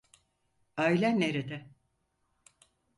[0.77, 1.69] Ailen nerede?